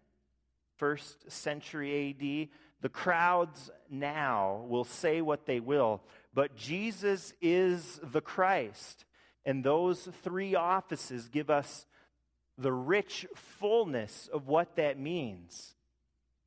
first 0.77 1.31
century 1.31 2.09
AD, 2.09 2.57
the 2.83 2.89
crowds 2.89 3.71
now 3.89 4.65
will 4.67 4.83
say 4.83 5.21
what 5.21 5.45
they 5.45 5.61
will, 5.61 6.01
but 6.33 6.57
Jesus 6.57 7.33
is 7.41 7.97
the 8.03 8.19
Christ. 8.19 9.05
And 9.45 9.63
those 9.63 10.09
three 10.21 10.53
offices 10.53 11.29
give 11.29 11.49
us 11.49 11.85
the 12.57 12.73
rich 12.73 13.25
fullness 13.35 14.29
of 14.33 14.49
what 14.49 14.75
that 14.75 14.99
means. 14.99 15.75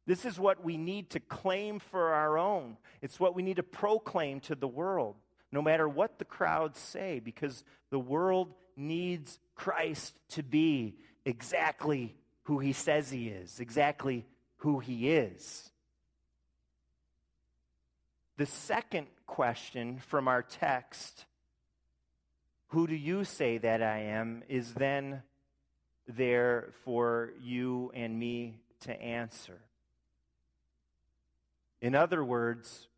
This 0.04 0.26
is 0.26 0.38
what 0.38 0.62
we 0.62 0.76
need 0.76 1.08
to 1.10 1.20
claim 1.20 1.78
for 1.78 2.12
our 2.12 2.36
own. 2.36 2.76
It's 3.00 3.18
what 3.18 3.34
we 3.34 3.42
need 3.42 3.56
to 3.56 3.62
proclaim 3.62 4.40
to 4.40 4.54
the 4.54 4.68
world, 4.68 5.16
no 5.50 5.62
matter 5.62 5.88
what 5.88 6.18
the 6.18 6.26
crowds 6.26 6.78
say, 6.78 7.18
because 7.18 7.64
the 7.88 7.98
world 7.98 8.52
needs 8.76 9.38
Christ 9.54 10.14
to 10.32 10.42
be 10.42 10.96
exactly 11.24 12.14
who 12.42 12.58
he 12.58 12.74
says 12.74 13.10
he 13.10 13.28
is, 13.28 13.58
exactly 13.58 14.26
who 14.58 14.80
he 14.80 15.10
is. 15.10 15.72
The 18.36 18.46
second 18.46 19.06
question 19.26 19.98
from 19.98 20.28
our 20.28 20.42
text, 20.42 21.24
who 22.68 22.86
do 22.86 22.94
you 22.94 23.24
say 23.24 23.56
that 23.58 23.82
I 23.82 24.00
am, 24.00 24.42
is 24.48 24.74
then 24.74 25.22
there 26.06 26.68
for 26.84 27.30
you 27.42 27.90
and 27.94 28.18
me 28.18 28.58
to 28.80 29.00
answer. 29.00 29.58
In 31.80 31.94
other 31.94 32.22
words, 32.24 32.88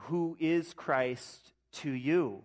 who 0.00 0.36
is 0.40 0.72
Christ 0.72 1.52
to 1.72 1.90
you? 1.90 2.42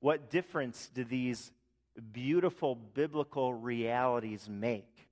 What 0.00 0.30
difference 0.30 0.90
do 0.94 1.04
these 1.04 1.50
beautiful 2.12 2.74
biblical 2.74 3.54
realities 3.54 4.48
make? 4.48 5.08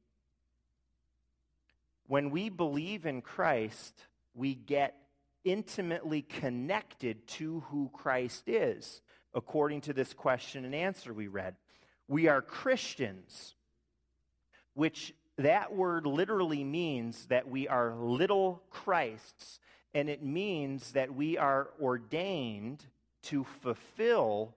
When 2.07 2.31
we 2.31 2.49
believe 2.49 3.07
in 3.07 3.23
Christ, 3.23 3.95
we 4.35 4.55
get 4.55 5.02
intimately 5.45 6.23
connected 6.23 7.27
to 7.27 7.61
who 7.71 7.91
Christ 7.93 8.49
is, 8.49 9.03
according 9.35 9.83
to 9.83 9.93
this 9.93 10.13
question 10.13 10.65
and 10.65 10.75
answer 10.75 11.13
we 11.13 11.27
read. 11.27 11.57
We 12.09 12.29
are 12.29 12.43
Christians, 12.43 13.55
which 14.75 15.15
that 15.39 15.75
word 15.75 16.07
literally 16.07 16.65
means 16.65 17.27
that 17.27 17.49
we 17.49 17.69
are 17.69 17.95
little 17.95 18.63
Christs, 18.71 19.59
and 19.95 20.09
it 20.09 20.23
means 20.23 20.93
that 20.93 21.15
we 21.15 21.39
are 21.39 21.71
ordained 21.81 22.85
to 23.23 23.45
fulfill 23.61 24.55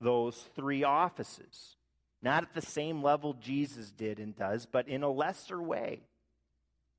those 0.00 0.36
three 0.54 0.84
offices. 0.84 1.76
Not 2.22 2.42
at 2.42 2.54
the 2.54 2.62
same 2.62 3.02
level 3.02 3.34
Jesus 3.34 3.90
did 3.90 4.18
and 4.18 4.34
does, 4.36 4.66
but 4.66 4.88
in 4.88 5.02
a 5.02 5.10
lesser 5.10 5.60
way. 5.60 6.02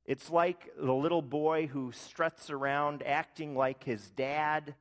It's 0.05 0.29
like 0.29 0.71
the 0.77 0.93
little 0.93 1.21
boy 1.21 1.67
who 1.67 1.91
struts 1.91 2.49
around 2.49 3.01
acting 3.03 3.55
like 3.55 3.83
his 3.83 4.09
dad. 4.11 4.75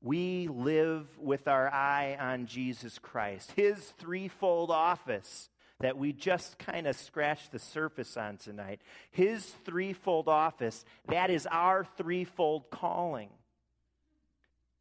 We 0.00 0.48
live 0.48 1.06
with 1.18 1.48
our 1.48 1.68
eye 1.72 2.16
on 2.20 2.46
Jesus 2.46 2.98
Christ, 2.98 3.52
his 3.52 3.78
threefold 3.98 4.70
office 4.70 5.48
that 5.80 5.98
we 5.98 6.12
just 6.12 6.58
kind 6.58 6.86
of 6.86 6.94
scratched 6.94 7.50
the 7.50 7.58
surface 7.58 8.16
on 8.16 8.36
tonight. 8.36 8.80
His 9.10 9.44
threefold 9.64 10.28
office, 10.28 10.84
that 11.08 11.30
is 11.30 11.48
our 11.50 11.84
threefold 11.96 12.70
calling. 12.70 13.30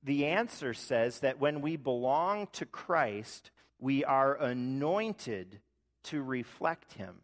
The 0.03 0.27
answer 0.27 0.73
says 0.73 1.21
that 1.21 1.39
when 1.39 1.61
we 1.61 1.77
belong 1.77 2.47
to 2.53 2.65
Christ, 2.65 3.49
we 3.79 4.03
are 4.03 4.35
anointed 4.35 5.61
to 6.03 6.21
reflect 6.21 6.93
him. 6.93 7.22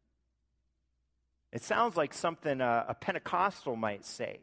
It 1.51 1.63
sounds 1.63 1.97
like 1.97 2.13
something 2.13 2.61
a, 2.61 2.85
a 2.89 2.93
Pentecostal 2.93 3.75
might 3.75 4.05
say. 4.05 4.39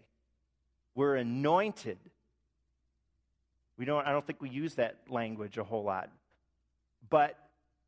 We're 0.95 1.17
anointed. 1.17 1.99
We 3.77 3.85
don't, 3.85 4.07
I 4.07 4.13
don't 4.13 4.27
think 4.27 4.41
we 4.41 4.49
use 4.49 4.75
that 4.77 4.97
language 5.09 5.59
a 5.59 5.65
whole 5.65 5.85
lot. 5.85 6.11
But 7.09 7.39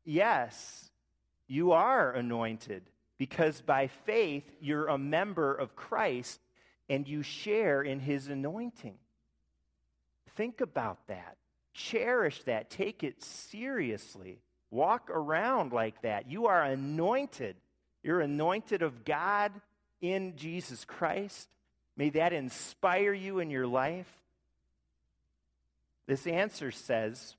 yes, 0.05 0.89
you 1.47 1.71
are 1.71 2.11
anointed 2.13 2.83
because 3.17 3.61
by 3.61 3.87
faith 4.05 4.43
you're 4.61 4.87
a 4.87 4.97
member 4.97 5.53
of 5.53 5.75
Christ 5.75 6.39
and 6.87 7.07
you 7.07 7.23
share 7.23 7.81
in 7.81 7.99
his 7.99 8.27
anointing. 8.27 8.95
Think 10.35 10.61
about 10.61 11.05
that. 11.07 11.37
Cherish 11.73 12.43
that. 12.43 12.69
Take 12.69 13.03
it 13.03 13.23
seriously. 13.23 14.39
Walk 14.71 15.09
around 15.09 15.73
like 15.73 16.01
that. 16.03 16.29
You 16.29 16.47
are 16.47 16.63
anointed. 16.63 17.55
You're 18.09 18.21
anointed 18.21 18.81
of 18.81 19.05
God 19.05 19.51
in 20.01 20.35
Jesus 20.35 20.83
Christ. 20.83 21.47
May 21.95 22.09
that 22.09 22.33
inspire 22.33 23.13
you 23.13 23.37
in 23.37 23.51
your 23.51 23.67
life. 23.67 24.11
This 26.07 26.25
answer 26.25 26.71
says, 26.71 27.35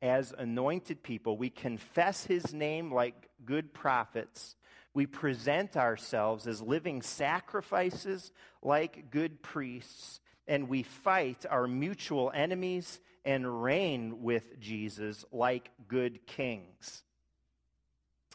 as 0.00 0.32
anointed 0.38 1.02
people, 1.02 1.36
we 1.36 1.50
confess 1.50 2.24
his 2.24 2.54
name 2.54 2.94
like 2.94 3.30
good 3.44 3.74
prophets. 3.74 4.54
We 4.94 5.06
present 5.06 5.76
ourselves 5.76 6.46
as 6.46 6.62
living 6.62 7.02
sacrifices 7.02 8.30
like 8.62 9.10
good 9.10 9.42
priests. 9.42 10.20
And 10.46 10.68
we 10.68 10.84
fight 10.84 11.46
our 11.50 11.66
mutual 11.66 12.30
enemies 12.32 13.00
and 13.24 13.64
reign 13.64 14.22
with 14.22 14.60
Jesus 14.60 15.24
like 15.32 15.72
good 15.88 16.28
kings. 16.28 17.02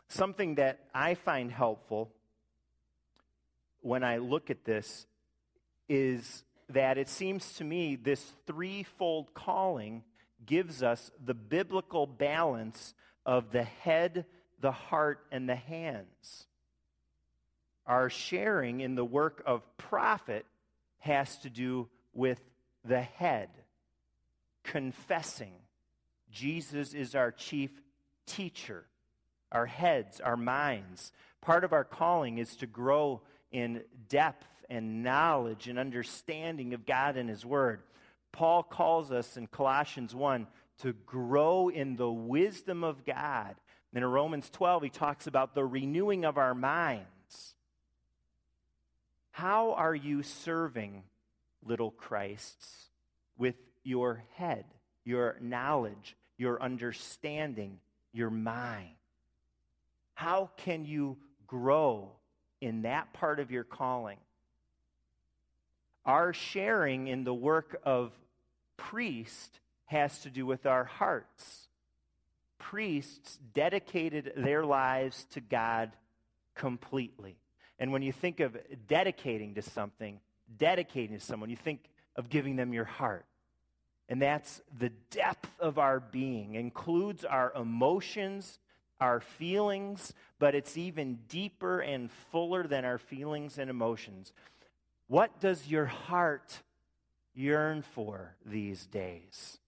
Something 0.09 0.55
that 0.55 0.79
I 0.93 1.15
find 1.15 1.51
helpful 1.51 2.11
when 3.81 4.03
I 4.03 4.17
look 4.17 4.49
at 4.49 4.63
this 4.63 5.05
is 5.89 6.43
that 6.69 6.97
it 6.97 7.09
seems 7.09 7.53
to 7.55 7.63
me 7.63 7.95
this 7.95 8.33
threefold 8.45 9.33
calling 9.33 10.03
gives 10.45 10.83
us 10.83 11.11
the 11.23 11.33
biblical 11.33 12.05
balance 12.05 12.93
of 13.25 13.51
the 13.51 13.63
head, 13.63 14.25
the 14.59 14.71
heart, 14.71 15.25
and 15.31 15.47
the 15.47 15.55
hands. 15.55 16.47
Our 17.85 18.09
sharing 18.09 18.81
in 18.81 18.95
the 18.95 19.05
work 19.05 19.41
of 19.45 19.61
prophet 19.77 20.45
has 20.99 21.37
to 21.39 21.49
do 21.49 21.87
with 22.13 22.39
the 22.83 23.01
head, 23.01 23.49
confessing 24.63 25.53
Jesus 26.31 26.93
is 26.93 27.15
our 27.15 27.31
chief 27.31 27.71
teacher 28.25 28.85
our 29.51 29.65
heads, 29.65 30.19
our 30.19 30.37
minds. 30.37 31.11
Part 31.41 31.63
of 31.63 31.73
our 31.73 31.83
calling 31.83 32.37
is 32.37 32.55
to 32.57 32.67
grow 32.67 33.21
in 33.51 33.83
depth 34.09 34.45
and 34.69 35.03
knowledge 35.03 35.67
and 35.67 35.79
understanding 35.79 36.73
of 36.73 36.85
God 36.85 37.17
and 37.17 37.29
His 37.29 37.45
Word. 37.45 37.81
Paul 38.31 38.63
calls 38.63 39.11
us 39.11 39.37
in 39.37 39.47
Colossians 39.47 40.13
1 40.13 40.47
to 40.79 40.93
grow 41.05 41.69
in 41.69 41.95
the 41.95 42.11
wisdom 42.11 42.83
of 42.83 43.05
God. 43.05 43.55
And 43.93 44.03
in 44.03 44.09
Romans 44.11 44.49
12, 44.51 44.83
he 44.83 44.89
talks 44.89 45.25
about 45.25 45.55
the 45.55 45.65
renewing 45.65 46.23
of 46.23 46.37
our 46.37 46.53
minds. 46.53 47.07
How 49.31 49.73
are 49.73 49.95
you 49.95 50.21
serving 50.23 51.03
little 51.63 51.91
Christs 51.91 52.89
with 53.37 53.55
your 53.83 54.23
head, 54.35 54.65
your 55.03 55.37
knowledge, 55.41 56.15
your 56.37 56.61
understanding, 56.61 57.79
your 58.13 58.29
mind? 58.29 58.96
How 60.17 60.49
can 60.57 60.83
you 60.83 61.15
grow 61.45 62.09
in 62.59 62.81
that 62.81 63.13
part 63.13 63.39
of 63.39 63.51
your 63.51 63.63
calling? 63.63 64.17
Our 66.07 66.33
sharing 66.33 67.07
in 67.07 67.23
the 67.23 67.35
work 67.35 67.79
of 67.83 68.11
priest 68.77 69.59
has 69.85 70.17
to 70.21 70.31
do 70.31 70.43
with 70.43 70.65
our 70.65 70.85
hearts. 70.85 71.67
Priests 72.57 73.37
dedicated 73.53 74.33
their 74.35 74.65
lives 74.65 75.27
to 75.33 75.39
God 75.39 75.91
completely. 76.55 77.37
And 77.77 77.91
when 77.91 78.01
you 78.01 78.11
think 78.11 78.39
of 78.39 78.57
dedicating 78.87 79.53
to 79.53 79.61
something, 79.61 80.19
dedicating 80.57 81.19
to 81.19 81.23
someone, 81.23 81.51
you 81.51 81.57
think 81.57 81.91
of 82.15 82.27
giving 82.27 82.55
them 82.55 82.73
your 82.73 82.85
heart. 82.85 83.27
And 84.09 84.19
that's 84.19 84.63
the 84.79 84.89
depth 85.11 85.51
of 85.59 85.77
our 85.77 85.99
being, 85.99 86.55
includes 86.55 87.23
our 87.23 87.53
emotions, 87.53 88.57
our 88.99 89.19
feelings, 89.19 90.13
but 90.39 90.55
it's 90.55 90.77
even 90.77 91.19
deeper 91.29 91.79
and 91.79 92.11
fuller 92.31 92.63
than 92.67 92.85
our 92.85 92.97
feelings 92.97 93.57
and 93.57 93.69
emotions. 93.69 94.33
What 95.07 95.39
does 95.39 95.67
your 95.67 95.85
heart 95.85 96.61
yearn 97.33 97.81
for 97.81 98.35
these 98.45 98.85
days? 98.87 99.59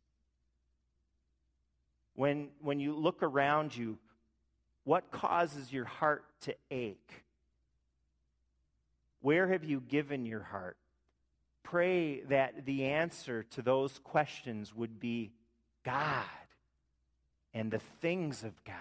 When, 2.16 2.50
when 2.62 2.80
you 2.80 2.96
look 2.96 3.24
around 3.24 3.76
you, 3.76 3.98
what 4.84 5.12
causes 5.12 5.72
your 5.72 5.86
heart 5.86 6.26
to 6.42 6.56
ache? 6.72 7.24
Where 9.22 9.48
have 9.48 9.64
you 9.64 9.82
given 9.82 10.26
your 10.26 10.44
heart? 10.44 10.78
Pray 11.64 12.22
that 12.22 12.66
the 12.66 12.86
answer 12.86 13.44
to 13.52 13.62
those 13.62 14.00
questions 14.00 14.76
would 14.76 15.00
be 15.00 15.32
God 15.84 16.26
and 17.54 17.70
the 17.72 17.80
things 18.02 18.44
of 18.44 18.64
God. 18.64 18.76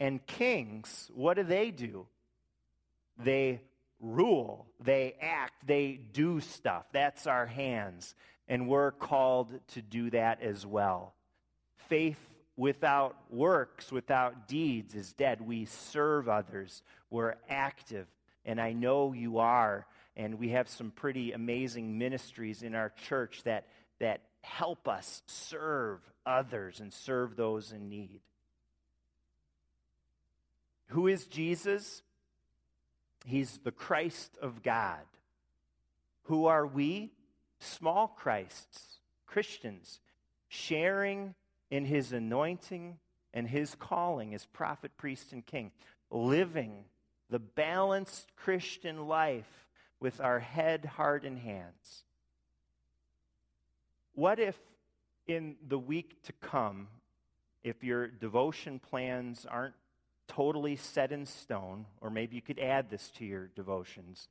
And 0.00 0.24
kings, 0.26 1.10
what 1.14 1.36
do 1.36 1.44
they 1.44 1.70
do? 1.70 2.06
They 3.22 3.60
rule, 4.00 4.66
they 4.82 5.14
act, 5.20 5.66
they 5.66 6.00
do 6.12 6.40
stuff. 6.40 6.86
That's 6.92 7.26
our 7.26 7.44
hands. 7.44 8.14
And 8.48 8.66
we're 8.66 8.92
called 8.92 9.52
to 9.68 9.82
do 9.82 10.10
that 10.10 10.42
as 10.42 10.66
well. 10.66 11.14
Faith 11.88 12.18
without 12.56 13.16
works, 13.30 13.92
without 13.92 14.48
deeds, 14.48 14.94
is 14.94 15.12
dead. 15.12 15.40
We 15.40 15.66
serve 15.66 16.28
others, 16.28 16.82
we're 17.10 17.34
active. 17.48 18.06
And 18.44 18.58
I 18.60 18.72
know 18.72 19.12
you 19.12 19.38
are. 19.38 19.86
And 20.16 20.38
we 20.38 20.50
have 20.50 20.68
some 20.68 20.90
pretty 20.90 21.32
amazing 21.32 21.96
ministries 21.96 22.62
in 22.62 22.74
our 22.74 22.92
church 23.08 23.42
that, 23.44 23.66
that 24.00 24.22
help 24.42 24.88
us 24.88 25.22
serve 25.26 26.00
others 26.26 26.80
and 26.80 26.92
serve 26.92 27.36
those 27.36 27.72
in 27.72 27.88
need. 27.88 28.20
Who 30.90 31.06
is 31.06 31.26
Jesus? 31.26 32.02
He's 33.24 33.58
the 33.58 33.72
Christ 33.72 34.36
of 34.40 34.62
God. 34.62 35.00
Who 36.24 36.46
are 36.46 36.66
we? 36.66 37.10
Small 37.58 38.08
Christs, 38.08 38.98
Christians, 39.26 40.00
sharing 40.48 41.34
in 41.70 41.84
his 41.84 42.12
anointing 42.12 42.98
and 43.32 43.46
his 43.46 43.74
calling 43.74 44.34
as 44.34 44.46
prophet, 44.46 44.90
priest, 44.96 45.32
and 45.32 45.44
king, 45.44 45.70
living 46.10 46.84
the 47.28 47.38
balanced 47.38 48.34
Christian 48.34 49.06
life 49.06 49.68
with 50.00 50.20
our 50.20 50.40
head, 50.40 50.84
heart, 50.84 51.24
and 51.24 51.38
hands. 51.38 52.04
What 54.14 54.40
if 54.40 54.56
in 55.28 55.54
the 55.68 55.78
week 55.78 56.22
to 56.24 56.32
come, 56.32 56.88
if 57.62 57.84
your 57.84 58.08
devotion 58.08 58.80
plans 58.80 59.46
aren't 59.48 59.74
totally 60.30 60.76
set 60.76 61.12
in 61.12 61.26
stone, 61.26 61.86
or 62.00 62.10
maybe 62.10 62.36
you 62.36 62.42
could 62.42 62.58
add 62.58 62.90
this 62.90 63.10
to 63.16 63.24
your 63.24 63.50
devotions. 63.54 64.28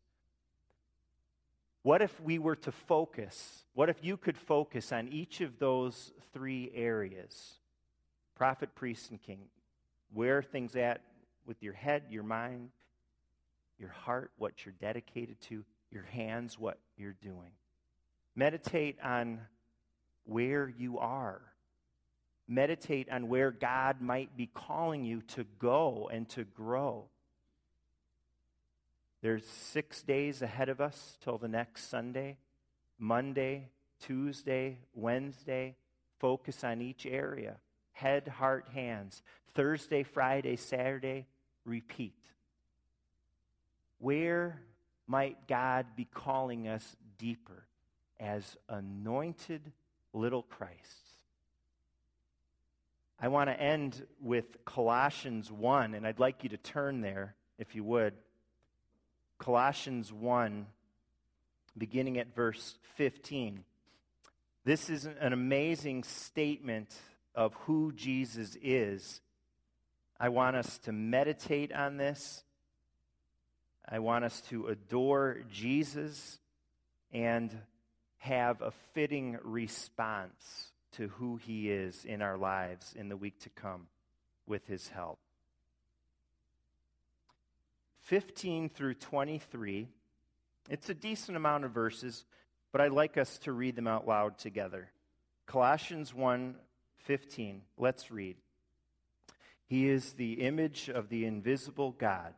What 1.83 2.01
if 2.01 2.19
we 2.21 2.39
were 2.39 2.55
to 2.57 2.71
focus? 2.71 3.63
What 3.73 3.89
if 3.89 4.03
you 4.03 4.17
could 4.17 4.37
focus 4.37 4.91
on 4.91 5.07
each 5.07 5.41
of 5.41 5.59
those 5.59 6.11
three 6.33 6.71
areas 6.73 7.59
prophet, 8.35 8.73
priest, 8.73 9.11
and 9.11 9.21
king? 9.21 9.39
where 10.13 10.41
things 10.41 10.75
at 10.75 11.01
with 11.45 11.61
your 11.61 11.73
head, 11.73 12.03
your 12.09 12.23
mind, 12.23 12.69
your 13.77 13.89
heart, 13.89 14.31
what 14.37 14.65
you're 14.65 14.75
dedicated 14.79 15.39
to, 15.41 15.63
your 15.91 16.03
hands, 16.03 16.59
what 16.59 16.77
you're 16.97 17.15
doing. 17.21 17.51
Meditate 18.35 18.97
on 19.03 19.39
where 20.25 20.67
you 20.67 20.99
are. 20.99 21.41
Meditate 22.51 23.09
on 23.11 23.29
where 23.29 23.51
God 23.51 24.01
might 24.01 24.35
be 24.35 24.47
calling 24.47 25.05
you 25.05 25.21
to 25.35 25.45
go 25.59 26.09
and 26.11 26.27
to 26.29 26.43
grow. 26.43 27.05
There's 29.21 29.45
six 29.45 30.01
days 30.01 30.41
ahead 30.41 30.67
of 30.67 30.81
us 30.81 31.17
till 31.23 31.37
the 31.37 31.47
next 31.47 31.89
Sunday. 31.89 32.37
Monday, 32.97 33.69
Tuesday, 34.01 34.79
Wednesday. 34.95 35.75
Focus 36.19 36.63
on 36.63 36.81
each 36.81 37.05
area 37.05 37.57
head, 37.91 38.27
heart, 38.29 38.65
hands. 38.73 39.21
Thursday, 39.53 40.03
Friday, 40.03 40.55
Saturday, 40.55 41.27
repeat. 41.65 42.13
Where 43.97 44.61
might 45.05 45.47
God 45.47 45.85
be 45.97 46.05
calling 46.05 46.67
us 46.67 46.95
deeper 47.17 47.65
as 48.19 48.55
anointed 48.69 49.73
little 50.13 50.43
Christs? 50.43 51.08
I 53.21 53.27
want 53.27 53.49
to 53.49 53.61
end 53.61 54.05
with 54.21 54.63
Colossians 54.63 55.51
1, 55.51 55.93
and 55.93 56.07
I'd 56.07 56.19
like 56.19 56.43
you 56.43 56.49
to 56.49 56.57
turn 56.57 57.01
there, 57.01 57.35
if 57.57 57.75
you 57.75 57.83
would. 57.83 58.13
Colossians 59.37 60.13
1, 60.13 60.65
beginning 61.77 62.17
at 62.17 62.33
verse 62.33 62.77
15. 62.95 63.65
This 64.63 64.89
is 64.89 65.05
an 65.05 65.33
amazing 65.33 66.03
statement 66.03 66.95
of 67.35 67.53
who 67.65 67.91
Jesus 67.91 68.55
is. 68.61 69.19
I 70.17 70.29
want 70.29 70.55
us 70.55 70.77
to 70.79 70.93
meditate 70.93 71.73
on 71.73 71.97
this. 71.97 72.43
I 73.87 73.99
want 73.99 74.23
us 74.23 74.39
to 74.49 74.67
adore 74.67 75.39
Jesus 75.51 76.39
and 77.11 77.53
have 78.19 78.61
a 78.61 78.71
fitting 78.93 79.37
response 79.43 80.71
to 80.93 81.07
who 81.09 81.37
he 81.37 81.69
is 81.69 82.05
in 82.05 82.21
our 82.21 82.37
lives 82.37 82.93
in 82.97 83.09
the 83.09 83.17
week 83.17 83.39
to 83.41 83.49
come 83.49 83.87
with 84.47 84.65
his 84.67 84.87
help. 84.89 85.19
15 88.01 88.69
through 88.69 88.95
23. 88.95 89.87
It's 90.69 90.89
a 90.89 90.93
decent 90.93 91.37
amount 91.37 91.65
of 91.65 91.71
verses, 91.71 92.25
but 92.71 92.81
I'd 92.81 92.91
like 92.91 93.17
us 93.17 93.37
to 93.39 93.51
read 93.51 93.75
them 93.75 93.87
out 93.87 94.07
loud 94.07 94.37
together. 94.37 94.89
Colossians 95.45 96.13
1 96.13 96.55
15. 97.05 97.61
Let's 97.77 98.11
read. 98.11 98.35
He 99.65 99.87
is 99.87 100.13
the 100.13 100.33
image 100.33 100.89
of 100.89 101.09
the 101.09 101.25
invisible 101.25 101.91
God, 101.91 102.33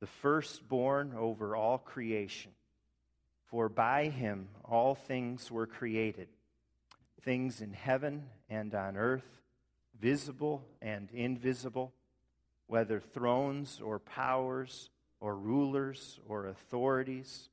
the 0.00 0.06
firstborn 0.06 1.14
over 1.16 1.56
all 1.56 1.78
creation. 1.78 2.52
For 3.46 3.68
by 3.68 4.08
him 4.08 4.48
all 4.64 4.94
things 4.94 5.50
were 5.50 5.66
created, 5.66 6.28
things 7.22 7.60
in 7.60 7.72
heaven 7.72 8.24
and 8.48 8.74
on 8.74 8.96
earth, 8.96 9.40
visible 10.00 10.64
and 10.80 11.08
invisible 11.12 11.92
whether 12.70 13.00
thrones 13.00 13.80
or 13.82 13.98
powers 13.98 14.90
or 15.18 15.34
rulers 15.34 16.20
or 16.28 16.46
authorities. 16.46 17.48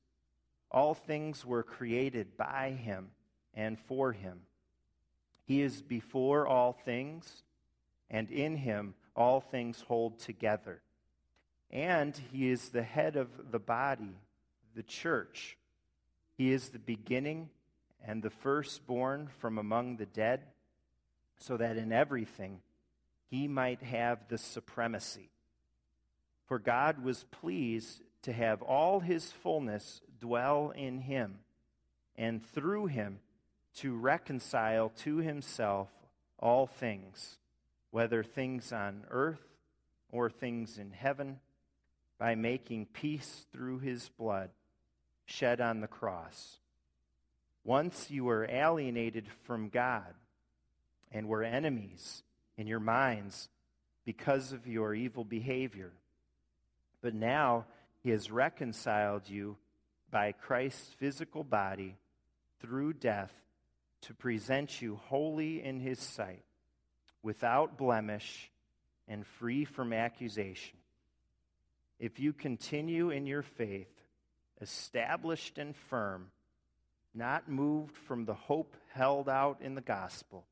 All 0.70 0.94
things 0.94 1.44
were 1.44 1.64
created 1.64 2.38
by 2.38 2.72
him 2.72 3.10
and 3.56 3.80
for 3.80 4.12
him. 4.12 4.42
He 5.46 5.62
is 5.64 5.82
before 5.82 6.46
all 6.46 6.74
things, 6.74 7.44
and 8.12 8.30
in 8.30 8.58
him 8.58 8.94
all 9.16 9.42
things 9.42 9.82
hold 9.88 10.20
together. 10.20 10.82
And 11.72 12.16
he 12.32 12.50
is 12.50 12.70
the 12.70 12.84
head 12.84 13.16
of 13.16 13.52
the 13.52 13.60
body, 13.60 14.16
the 14.76 14.84
church. 14.84 15.58
He 16.38 16.52
is 16.52 16.70
the 16.70 16.80
beginning 16.80 17.50
and 18.06 18.24
the 18.24 18.30
firstborn 18.30 19.28
from 19.40 19.58
among 19.58 19.98
the 19.98 20.06
dead, 20.06 20.42
so 21.38 21.58
that 21.58 21.78
in 21.78 21.92
everything 21.92 22.62
he 23.30 23.48
might 23.48 23.82
have 23.82 24.28
the 24.28 24.38
supremacy. 24.38 25.30
For 26.46 26.60
God 26.60 27.04
was 27.04 27.26
pleased 27.26 28.02
to 28.24 28.34
have 28.34 28.62
all 28.62 29.02
his 29.02 29.32
fullness 29.32 30.02
dwell 30.20 30.72
in 30.76 31.00
him, 31.00 31.40
and 32.16 32.44
through 32.44 32.88
him 32.88 33.20
to 33.76 33.96
reconcile 33.96 34.90
to 34.90 35.18
himself 35.18 35.90
all 36.40 36.66
things, 36.66 37.38
whether 37.92 38.24
things 38.24 38.72
on 38.72 39.04
earth 39.10 39.44
or 40.12 40.30
things 40.30 40.78
in 40.78 40.92
heaven, 40.92 41.40
by 42.18 42.34
making 42.34 42.86
peace 42.88 43.46
through 43.52 43.80
his 43.80 44.10
blood 44.18 44.50
shed 45.26 45.62
on 45.62 45.82
the 45.82 45.88
cross. 45.88 46.60
Once 47.68 48.10
you 48.10 48.24
were 48.24 48.48
alienated 48.50 49.28
from 49.44 49.68
God 49.68 50.14
and 51.12 51.28
were 51.28 51.44
enemies 51.44 52.24
in 52.56 52.66
your 52.66 52.80
minds 52.80 53.50
because 54.06 54.54
of 54.54 54.66
your 54.66 54.96
evil 54.96 55.26
behavior. 55.26 55.92
But 57.02 57.14
now 57.14 57.66
he 58.02 58.12
has 58.12 58.32
reconciled 58.32 59.28
you 59.28 59.58
by 60.10 60.32
Christ's 60.32 60.94
physical 60.94 61.44
body 61.44 61.98
through 62.62 62.94
death 62.94 63.34
to 64.04 64.14
present 64.14 64.82
you 64.82 64.96
holy 64.96 65.62
in 65.62 65.82
his 65.82 66.00
sight, 66.00 66.46
without 67.22 67.78
blemish 67.78 68.50
and 69.10 69.28
free 69.28 69.66
from 69.66 69.92
accusation. 69.92 70.78
If 72.00 72.18
you 72.18 72.32
continue 72.32 73.10
in 73.10 73.28
your 73.28 73.42
faith, 73.42 73.92
established 74.62 75.58
and 75.58 75.76
firm, 75.76 76.28
not 77.18 77.50
moved 77.50 77.98
from 77.98 78.26
the 78.26 78.34
hope 78.34 78.76
held 78.94 79.28
out 79.28 79.58
in 79.62 79.76
the 79.76 79.82
gospel, 79.82 80.46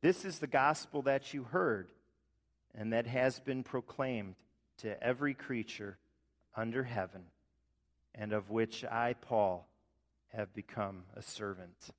this 0.00 0.24
is 0.24 0.40
the 0.40 0.46
gospel 0.46 1.02
that 1.02 1.32
you 1.32 1.44
heard 1.44 1.88
and 2.74 2.92
that 2.92 3.06
has 3.06 3.38
been 3.38 3.62
proclaimed 3.62 4.34
to 4.78 5.00
every 5.02 5.34
creature 5.34 5.96
under 6.56 6.82
heaven, 6.82 7.22
and 8.14 8.32
of 8.32 8.50
which 8.50 8.84
I, 8.84 9.14
Paul, 9.14 9.68
have 10.34 10.52
become 10.54 11.04
a 11.14 11.22
servant. 11.22 11.90